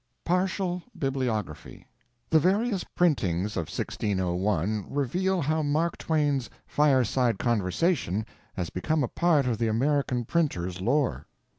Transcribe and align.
PARTIAL 0.25 0.81
BIBLIOGRAPHY 0.97 1.85
The 2.31 2.39
various 2.39 2.83
printings 2.83 3.55
of 3.55 3.69
1601 3.69 4.87
reveal 4.89 5.41
how 5.41 5.61
Mark 5.61 5.95
Twain's 5.99 6.49
'Fireside 6.65 7.37
Conversation' 7.37 8.25
has 8.55 8.71
become 8.71 9.03
a 9.03 9.07
part 9.07 9.45
of 9.45 9.59
the 9.59 9.67
American 9.67 10.25
printer's 10.25 10.81
lore. 10.81 11.27